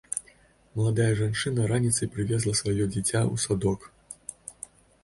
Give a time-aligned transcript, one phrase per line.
[0.79, 3.89] Маладая жанчына раніцай прывезла сваё дзіця ў садок.